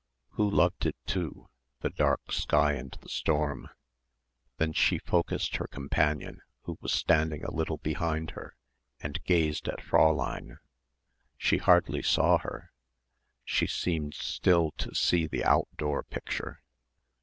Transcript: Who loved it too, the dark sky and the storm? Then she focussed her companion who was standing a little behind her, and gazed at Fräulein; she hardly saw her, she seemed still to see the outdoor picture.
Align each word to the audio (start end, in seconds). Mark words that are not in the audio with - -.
Who 0.29 0.49
loved 0.49 0.87
it 0.87 0.95
too, 1.05 1.47
the 1.81 1.91
dark 1.91 2.31
sky 2.31 2.73
and 2.73 2.89
the 3.01 3.07
storm? 3.07 3.69
Then 4.57 4.73
she 4.73 4.97
focussed 4.97 5.57
her 5.57 5.67
companion 5.67 6.41
who 6.63 6.79
was 6.81 6.91
standing 6.91 7.43
a 7.43 7.51
little 7.51 7.77
behind 7.77 8.31
her, 8.31 8.55
and 8.99 9.23
gazed 9.25 9.67
at 9.67 9.77
Fräulein; 9.77 10.57
she 11.37 11.57
hardly 11.59 12.01
saw 12.01 12.39
her, 12.39 12.71
she 13.45 13.67
seemed 13.67 14.15
still 14.15 14.71
to 14.79 14.95
see 14.95 15.27
the 15.27 15.45
outdoor 15.45 16.01
picture. 16.01 16.63